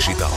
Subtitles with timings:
[0.00, 0.30] Digital.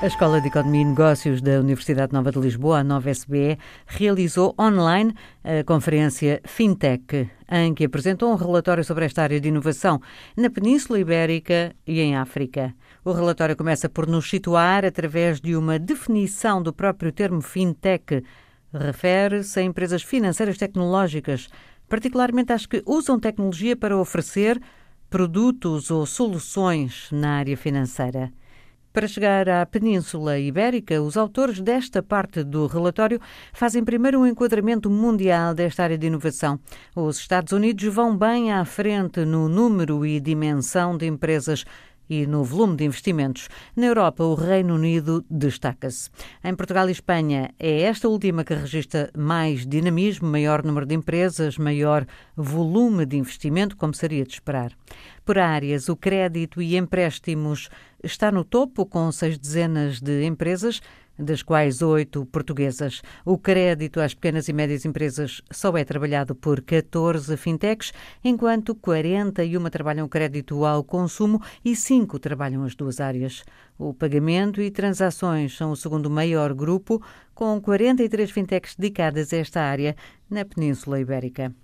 [0.00, 4.54] A Escola de Economia e Negócios da Universidade Nova de Lisboa, a Nova SBE, realizou
[4.56, 5.12] online
[5.42, 10.00] a conferência FinTech, em que apresentou um relatório sobre esta área de inovação
[10.36, 12.72] na Península Ibérica e em África.
[13.04, 18.22] O relatório começa por nos situar através de uma definição do próprio termo FinTech.
[18.72, 21.48] Refere-se a empresas financeiras tecnológicas,
[21.88, 24.60] particularmente às que usam tecnologia para oferecer
[25.10, 28.30] produtos ou soluções na área financeira.
[28.92, 33.20] Para chegar à Península Ibérica, os autores desta parte do relatório
[33.52, 36.58] fazem primeiro um enquadramento mundial desta área de inovação.
[36.96, 41.64] Os Estados Unidos vão bem à frente no número e dimensão de empresas
[42.08, 43.48] e no volume de investimentos.
[43.76, 46.10] Na Europa, o Reino Unido destaca-se.
[46.42, 51.58] Em Portugal e Espanha, é esta última que registra mais dinamismo, maior número de empresas,
[51.58, 54.72] maior volume de investimento, como seria de esperar.
[55.24, 57.68] Por áreas, o crédito e empréstimos
[58.02, 60.80] está no topo, com seis dezenas de empresas
[61.18, 63.02] das quais oito portuguesas.
[63.24, 69.68] O crédito às pequenas e médias empresas só é trabalhado por 14 fintechs, enquanto 41
[69.70, 73.42] trabalham crédito ao consumo e 5 trabalham as duas áreas.
[73.78, 77.02] O pagamento e transações são o segundo maior grupo,
[77.34, 79.96] com 43 fintechs dedicadas a esta área
[80.30, 81.54] na Península Ibérica.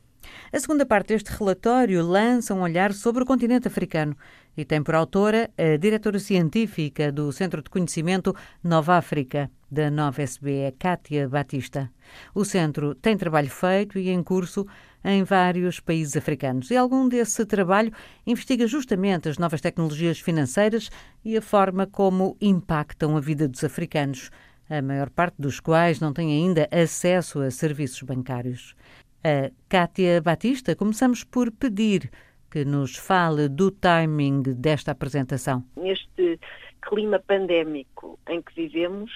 [0.53, 4.17] A segunda parte deste relatório lança um olhar sobre o continente africano
[4.57, 10.23] e tem por autora a diretora científica do Centro de Conhecimento Nova África, da Nova
[10.23, 11.91] SBE, Kátia Batista.
[12.35, 14.67] O centro tem trabalho feito e em curso
[15.05, 17.93] em vários países africanos e algum desse trabalho
[18.27, 20.91] investiga justamente as novas tecnologias financeiras
[21.25, 24.31] e a forma como impactam a vida dos africanos,
[24.71, 28.75] a maior parte dos quais não tem ainda acesso a serviços bancários.
[29.23, 32.11] A Kátia Batista, começamos por pedir
[32.55, 35.65] que nos fale do timing desta apresentação.
[35.77, 36.39] Neste
[36.81, 39.11] clima pandémico em que vivemos,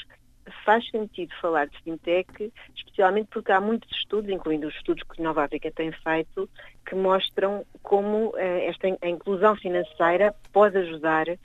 [0.65, 5.45] faz sentido falar de fintech, especialmente porque há muitos estudos, incluindo os estudos que Nova
[5.45, 6.51] África tem feito,
[6.85, 11.37] que mostram como uh, esta a inclusão financeira pode ajudar uh,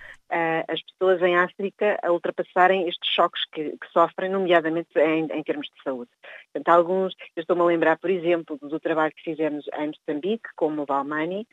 [0.68, 5.68] as pessoas em África a ultrapassarem estes choques que, que sofrem, nomeadamente em, em, termos
[5.68, 6.10] de saúde.
[6.52, 10.68] Portanto, alguns, eu estou-me a lembrar, por exemplo, do trabalho que fizemos em Moçambique, com
[10.68, 11.48] o Mobile Money,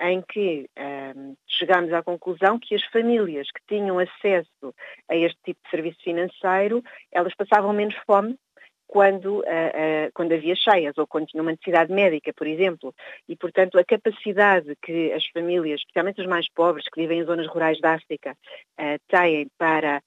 [0.00, 0.68] em que
[1.16, 4.74] um, chegámos à conclusão que as famílias que tinham acesso
[5.08, 8.38] a este tipo de serviço financeiro, elas passavam menos fome
[8.86, 12.94] quando, uh, uh, quando havia cheias ou quando tinha uma necessidade médica, por exemplo.
[13.28, 17.48] E, portanto, a capacidade que as famílias, especialmente os mais pobres, que vivem em zonas
[17.48, 18.36] rurais da África,
[18.78, 20.02] uh, têm para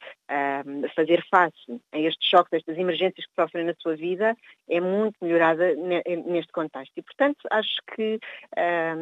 [0.96, 4.36] fazer face a estes choques, a estas emergências que sofrem na sua vida,
[4.70, 5.74] é muito melhorada
[6.26, 6.94] neste contexto.
[6.98, 8.20] E, portanto, acho que,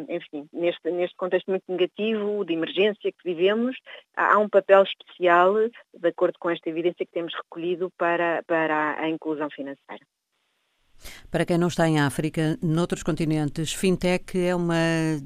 [0.09, 3.77] enfim, neste, neste contexto muito negativo de emergência que vivemos,
[4.15, 5.53] há um papel especial,
[5.93, 10.05] de acordo com esta evidência que temos recolhido, para, para a inclusão financeira.
[11.29, 14.75] Para quem não está em África, noutros continentes, fintech é uma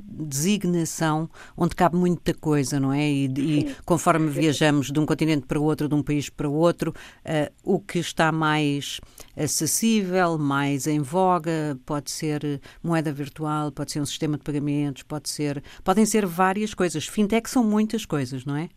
[0.07, 3.09] designação onde cabe muita coisa, não é?
[3.09, 6.53] E, e conforme viajamos de um continente para o outro, de um país para o
[6.53, 8.99] outro, uh, o que está mais
[9.35, 15.29] acessível, mais em voga, pode ser moeda virtual, pode ser um sistema de pagamentos, pode
[15.29, 17.07] ser, podem ser várias coisas.
[17.07, 18.69] Fintech são muitas coisas, não é?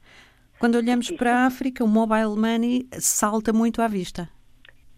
[0.58, 4.28] Quando olhamos para a África, o mobile money salta muito à vista.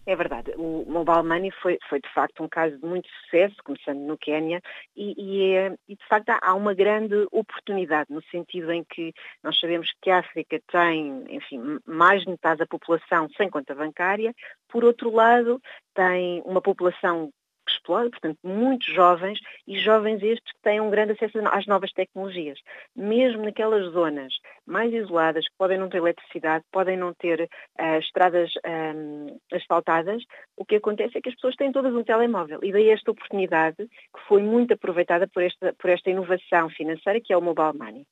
[0.06, 0.53] É verdade.
[0.56, 4.60] O Mobile Money foi, foi de facto um caso de muito sucesso, começando no Quênia,
[4.94, 9.59] e, e, é, e, de facto há uma grande oportunidade, no sentido em que nós
[9.59, 14.34] sabemos que a África tem, enfim, mais de metade da população sem conta bancária,
[14.69, 15.60] por outro lado
[15.94, 17.31] tem uma população
[17.72, 22.58] explode, portanto, muitos jovens e jovens estes que têm um grande acesso às novas tecnologias.
[22.94, 24.34] Mesmo naquelas zonas
[24.66, 28.52] mais isoladas, que podem não ter eletricidade, podem não ter uh, estradas
[28.94, 30.22] um, asfaltadas,
[30.56, 32.60] o que acontece é que as pessoas têm todas um telemóvel.
[32.62, 37.32] E daí esta oportunidade que foi muito aproveitada por esta, por esta inovação financeira que
[37.32, 38.06] é o mobile money.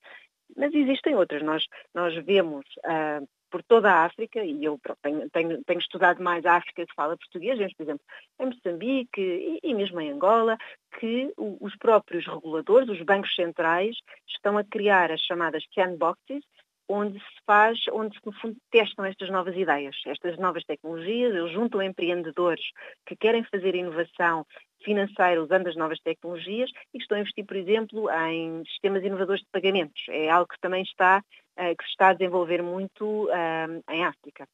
[0.57, 1.43] Mas existem outras.
[1.43, 6.45] Nós, nós vemos uh, por toda a África, e eu tenho, tenho, tenho, estudado mais
[6.47, 8.05] a África que fala português, por exemplo,
[8.41, 10.57] em Moçambique e, e mesmo em Angola,
[10.99, 13.95] que os próprios reguladores, os bancos centrais,
[14.27, 16.43] estão a criar as chamadas sandboxes,
[16.89, 21.83] onde se faz, onde no fundo testam estas novas ideias, estas novas tecnologias, eles juntam
[21.83, 22.65] empreendedores
[23.07, 24.47] que querem fazer inovação
[24.83, 29.43] financeira usando as novas tecnologias e que estão a investir, por exemplo, em sistemas inovadores
[29.43, 30.03] de pagamentos.
[30.09, 31.23] É algo que também está,
[31.57, 34.49] que se está a desenvolver muito uh, em África.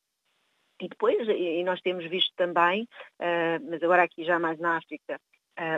[0.81, 2.85] E depois, e nós temos visto também,
[3.21, 5.21] uh, mas agora aqui já mais na África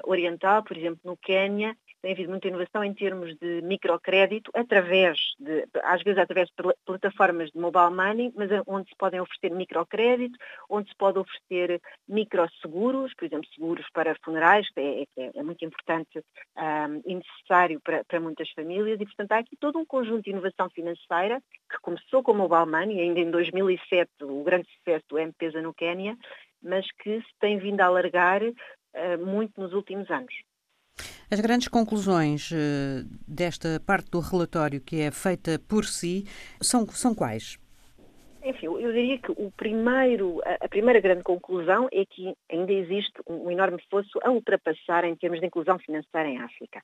[0.04, 5.66] Oriental, por exemplo, no Quênia, tem havido muita inovação em termos de microcrédito, através de,
[5.84, 6.54] às vezes através de
[6.84, 10.38] plataformas de mobile money, mas onde se podem oferecer microcrédito,
[10.68, 15.64] onde se pode oferecer microseguros, por exemplo, seguros para funerais, que é, é, é muito
[15.64, 16.18] importante
[16.56, 20.30] um, e necessário para, para muitas famílias, e portanto há aqui todo um conjunto de
[20.30, 25.18] inovação financeira que começou com o mobile money, ainda em 2007, o grande sucesso do
[25.18, 26.16] M-Pesa no Quénia,
[26.62, 30.34] mas que se tem vindo a alargar uh, muito nos últimos anos.
[31.30, 36.24] As grandes conclusões uh, desta parte do relatório que é feita por si
[36.60, 37.58] são, são quais?
[38.42, 43.50] Enfim, eu diria que o primeiro, a primeira grande conclusão é que ainda existe um
[43.50, 46.82] enorme fosso a ultrapassar em termos de inclusão financeira em África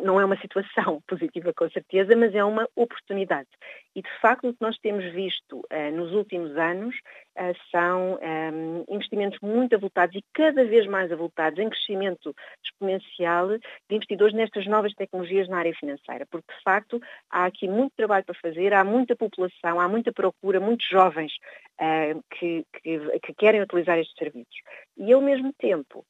[0.00, 3.48] não é uma situação positiva com certeza, mas é uma oportunidade.
[3.94, 6.94] E de facto o que nós temos visto uh, nos últimos anos
[7.38, 13.48] uh, são um, ehm, investimentos muito avultados e cada vez mais avultados em crescimento exponencial
[13.48, 17.00] de investidores nestas novas tecnologias na área financeira, porque de facto
[17.30, 21.32] há aqui muito trabalho para fazer, há muita população, há muita procura, muitos jovens
[21.80, 24.56] uh, que, que, que, querem utilizar estes serviços.
[24.96, 26.04] E ao mesmo tempo,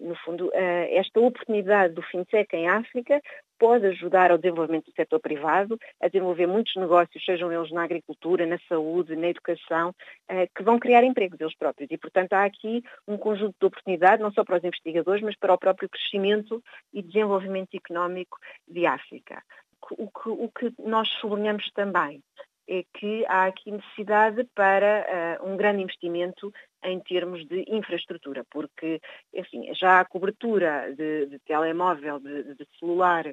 [0.00, 3.20] no fundo, esta oportunidade do fintech em África
[3.58, 8.46] pode ajudar ao desenvolvimento do setor privado, a desenvolver muitos negócios, sejam eles na agricultura,
[8.46, 9.94] na saúde, na educação,
[10.28, 11.90] eh, que vão criar empregos eles próprios.
[11.90, 15.52] E, portanto, há aqui um conjunto de oportunidades, não só para os investigadores, mas para
[15.52, 16.62] o próprio crescimento
[16.92, 19.42] e desenvolvimento económico de África.
[19.90, 22.22] O que, o que nós sublinhamos também
[22.68, 26.52] é que há aqui necessidade para uh, um grande investimento
[26.84, 29.00] em termos de infraestrutura, porque
[29.34, 33.24] enfim, já a cobertura de, de telemóvel, de, de celular,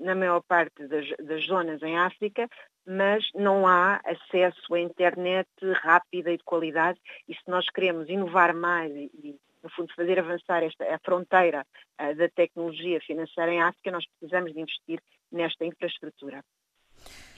[0.00, 2.48] na maior parte das, das, zonas em África,
[2.86, 5.48] mas não há acesso à internet
[5.82, 6.98] rápida e de qualidade,
[7.28, 11.66] e se nós queremos inovar mais e, e no fundo, fazer avançar esta, a fronteira
[12.00, 16.42] uh, da tecnologia financeira em África, nós precisamos de investir nesta infraestrutura.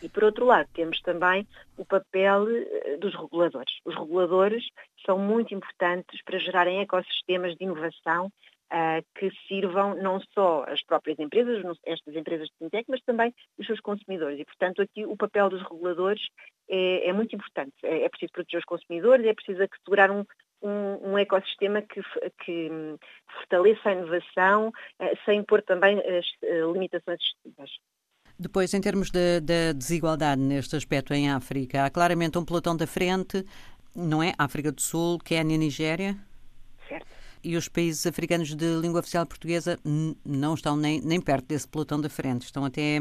[0.02, 3.72] E, por outro lado, temos também o papel eh, dos reguladores.
[3.84, 4.64] Os reguladores
[5.06, 8.26] são muito importantes para gerarem ecossistemas de inovação
[8.72, 13.66] uh, que sirvam não só as próprias empresas, estas empresas de fintech, mas também os
[13.66, 14.40] seus consumidores.
[14.40, 16.22] E, portanto, aqui o papel dos reguladores
[16.68, 17.74] é, é muito importante.
[17.82, 20.24] É, é, preciso proteger os consumidores, é preciso assegurar um,
[20.62, 22.00] um, um, ecossistema que,
[22.44, 22.70] que,
[23.34, 26.26] fortaleça a inovação, uh, sem impor também as
[26.72, 27.70] limitações excessivas.
[28.42, 32.76] Depois, em termos da de, de desigualdade neste aspecto em África, há claramente um pelotão
[32.76, 33.46] da frente,
[33.94, 34.34] não é?
[34.36, 36.18] África do Sul, Quénia, Nigéria?
[36.88, 37.06] Certo.
[37.44, 39.78] E os países africanos de língua oficial portuguesa
[40.24, 42.98] não estão nem, nem perto desse pelotão da frente, estão até,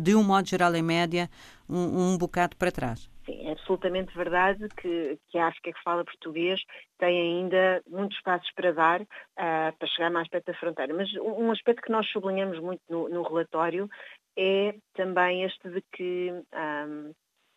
[0.00, 1.30] de um modo geral, em média,
[1.68, 3.08] um, um bocado para trás.
[3.28, 6.62] Sim, é absolutamente verdade que, que a África que fala português
[6.98, 10.94] tem ainda muitos passos para dar uh, para chegar mais perto da fronteira.
[10.94, 13.86] Mas um aspecto que nós sublinhamos muito no, no relatório
[14.36, 17.12] é também este de que um,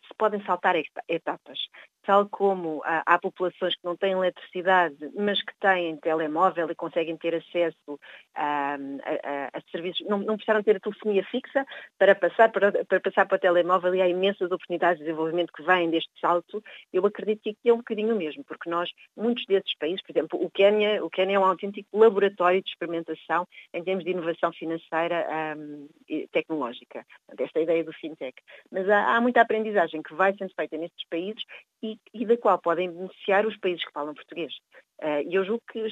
[0.06, 0.74] se podem saltar
[1.08, 1.58] etapas
[2.04, 7.16] tal como há, há, populações que não têm eletricidade, mas que têm telemóvel e conseguem
[7.16, 7.98] ter acesso
[8.34, 11.64] a, a, a serviços, não, não, precisaram ter a telefonia fixa
[11.98, 15.62] para passar para, para passar para o telemóvel e há imensas oportunidades de desenvolvimento que
[15.62, 16.62] vêm deste salto,
[16.92, 20.50] eu acredito que é um bocadinho mesmo, porque nós, muitos desses países, por exemplo, o
[20.50, 25.26] Quênia, o Quênia é um autêntico laboratório de experimentação em termos de inovação financeira
[25.56, 27.04] um, e tecnológica,
[27.38, 28.36] esta ideia do fintech.
[28.70, 31.42] Mas há, há muita aprendizagem que vai sendo feita nestes países
[31.82, 34.52] e e, da qual podem beneficiar os países que falam português.
[35.00, 35.84] Eh, e eu julgo que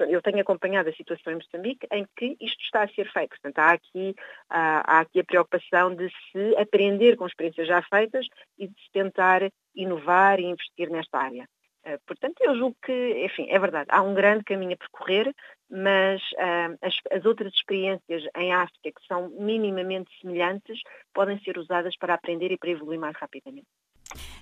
[0.00, 3.30] eu tenho acompanhado a situação em Moçambique em que isto está a ser feito.
[3.30, 4.14] Portanto, há aqui,
[4.48, 8.26] há, aqui a preocupação de se aprender com experiências já feitas
[8.58, 9.42] e de se tentar
[9.74, 11.48] inovar e investir nesta área.
[11.84, 15.34] Eh, portanto, eu julgo que, enfim, é verdade, há um grande caminho a percorrer,
[15.70, 20.80] mas uh, as, as, outras experiências em África que são minimamente semelhantes
[21.14, 23.66] podem ser usadas para aprender e para evoluir mais rapidamente.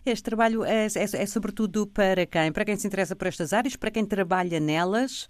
[0.04, 2.52] Este trabalho é, é, é, sobretudo para quem?
[2.52, 5.26] Para quem se interessa por estas áreas, para quem trabalha nelas?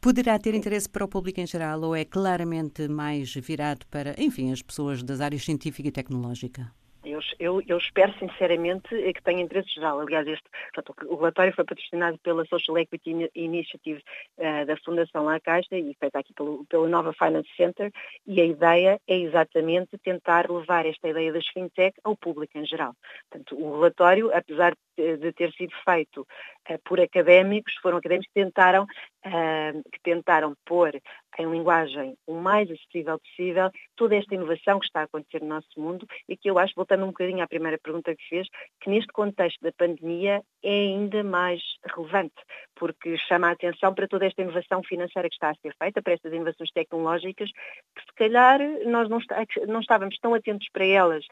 [0.00, 4.52] Poderá ter interesse para o público em geral ou é claramente mais virado para, enfim,
[4.52, 6.72] as pessoas das áreas científica e tecnológica?
[7.04, 10.00] Eu, eu, eu, espero sinceramente que tenha interesse geral.
[10.00, 14.02] Aliás, este, portanto, o relatório foi patrocinado pela Social Equity Initiative
[14.38, 17.92] uh, da Fundação La Caixa e feita aqui pelo, pelo Nova Finance Center
[18.26, 22.94] e a ideia é exatamente tentar levar esta ideia das fintech ao público em geral.
[23.28, 28.84] Portanto, o relatório, apesar de ter sido feito uh, por académicos, foram académicos que tentaram
[28.84, 31.00] uh, que tentaram pôr
[31.38, 35.68] em linguagem o mais acessível possível toda esta inovação que está a acontecer no nosso
[35.78, 38.48] mundo e que eu acho, voltando um bocadinho à primeira pergunta que fez,
[38.80, 41.62] que neste contexto da pandemia é ainda mais
[41.94, 42.34] relevante,
[42.74, 46.12] porque chama a atenção para toda esta inovação financeira que está a ser feita, para
[46.12, 51.24] estas inovações tecnológicas, que se calhar nós não, está, não estávamos tão atentos para elas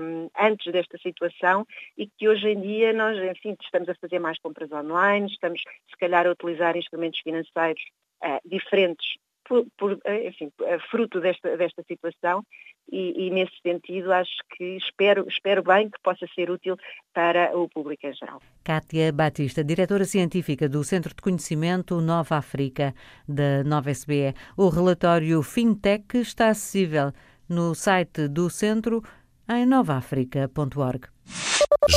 [0.00, 4.38] um, antes desta situação e que hoje em dia nós, enfim, estamos a fazer mais
[4.38, 5.60] compras online, estamos
[5.90, 7.82] se calhar a utilizar instrumentos financeiros
[8.24, 12.44] uh, diferentes por, por, eh, enfim, eh, fruto desta, desta situação
[12.90, 16.76] e, e, nesse sentido acho que espero, espero bem que possa ser útil
[17.12, 18.40] para o público em geral.
[18.62, 22.94] Kátia Batista, diretora científica do Centro de Conhecimento Nova África
[23.26, 24.34] da Nova SBE.
[24.56, 27.12] O relatório FinTech está acessível
[27.48, 29.02] no site do centro
[29.48, 31.08] em novaafrica.org.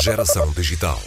[0.04, 0.98] Geração Digital.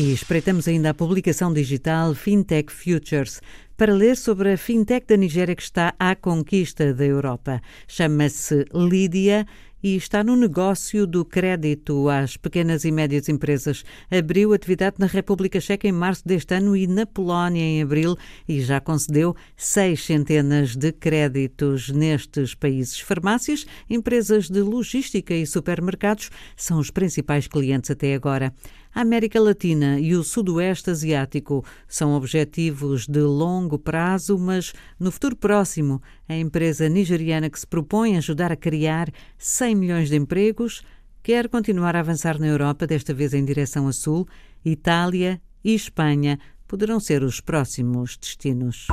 [0.00, 3.38] E espreitamos ainda a publicação digital Fintech Futures
[3.76, 7.60] para ler sobre a fintech da Nigéria que está à conquista da Europa.
[7.86, 9.46] Chama-se Lídia
[9.82, 13.84] e está no negócio do crédito às pequenas e médias empresas.
[14.10, 18.16] Abriu atividade na República Checa em março deste ano e na Polónia em abril
[18.48, 22.98] e já concedeu seis centenas de créditos nestes países.
[23.00, 28.54] Farmácias, empresas de logística e supermercados são os principais clientes até agora.
[28.92, 35.36] A América Latina e o Sudoeste Asiático são objetivos de longo prazo, mas no futuro
[35.36, 40.82] próximo, a empresa nigeriana que se propõe ajudar a criar 100 milhões de empregos
[41.22, 44.26] quer continuar a avançar na Europa, desta vez em direção a sul.
[44.64, 48.86] Itália e Espanha poderão ser os próximos destinos.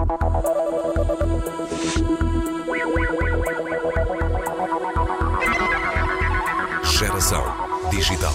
[6.84, 7.44] Geração
[7.92, 8.34] Digital.